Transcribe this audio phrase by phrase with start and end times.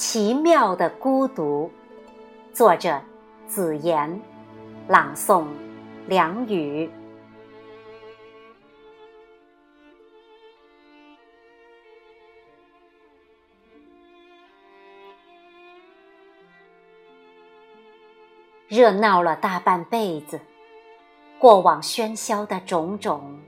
[0.00, 1.70] 奇妙的孤独，
[2.54, 2.98] 作者
[3.46, 4.18] 子言，
[4.88, 5.44] 朗诵
[6.06, 6.88] 梁宇。
[18.68, 20.40] 热闹了大半辈子，
[21.38, 23.38] 过往喧嚣的种种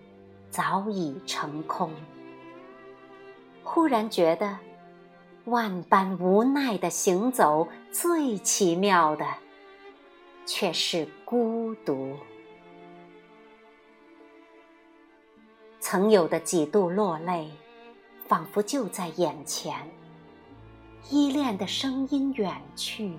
[0.51, 1.91] 早已成空。
[3.63, 4.59] 忽然觉得。
[5.47, 9.27] 万般无奈的行走，最奇妙的
[10.47, 12.17] 却是孤独。
[15.81, 17.51] 曾有的几度落泪，
[18.29, 19.75] 仿佛就在眼前；
[21.11, 23.13] 依恋的声音远去，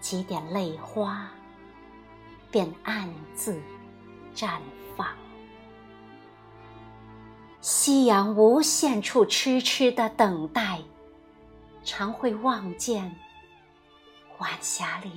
[0.00, 1.28] 几点泪花
[2.50, 3.60] 便暗自
[4.36, 4.60] 绽
[4.96, 5.08] 放。
[7.68, 10.78] 夕阳无限处，痴痴的等待，
[11.82, 13.12] 常会望见
[14.38, 15.10] 晚霞里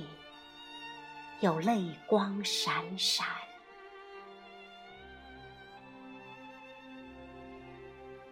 [1.38, 3.24] 有泪光闪闪。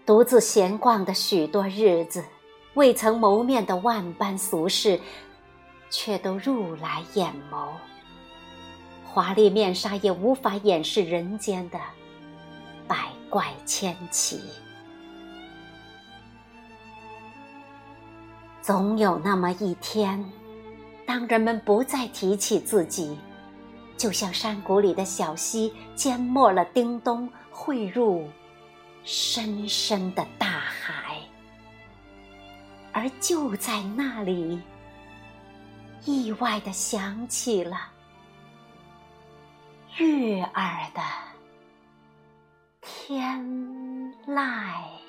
[0.04, 2.24] 独自闲逛的许多日子，
[2.74, 5.00] 未曾谋面的万般俗事，
[5.90, 7.68] 却都入来眼眸。
[9.04, 11.78] 华丽面纱也无法掩饰人间的。
[12.88, 14.40] 百怪千奇，
[18.62, 20.24] 总有那么一天，
[21.06, 23.18] 当人们不再提起自己，
[23.96, 25.72] 就像山谷里的小溪
[26.04, 28.26] 淹没了叮咚，汇入
[29.04, 31.20] 深深的大海，
[32.92, 34.60] 而就在那里，
[36.04, 37.90] 意外的响起了
[39.98, 41.27] 悦耳的。
[43.08, 45.07] 天籁。